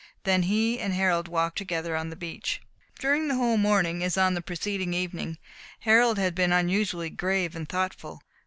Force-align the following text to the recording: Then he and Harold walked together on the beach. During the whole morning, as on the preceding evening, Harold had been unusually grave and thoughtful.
Then 0.23 0.41
he 0.41 0.79
and 0.79 0.93
Harold 0.95 1.27
walked 1.27 1.59
together 1.59 1.95
on 1.95 2.09
the 2.09 2.15
beach. 2.15 2.59
During 2.97 3.27
the 3.27 3.35
whole 3.35 3.57
morning, 3.57 4.03
as 4.03 4.17
on 4.17 4.33
the 4.33 4.41
preceding 4.41 4.95
evening, 4.95 5.37
Harold 5.81 6.17
had 6.17 6.33
been 6.33 6.51
unusually 6.51 7.11
grave 7.11 7.55
and 7.55 7.69
thoughtful. 7.69 8.23